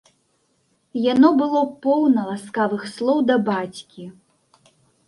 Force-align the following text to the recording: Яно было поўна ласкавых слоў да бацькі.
Яно 1.01 1.27
было 1.41 1.61
поўна 1.85 2.25
ласкавых 2.33 2.81
слоў 2.97 3.17
да 3.33 3.43
бацькі. 3.53 4.13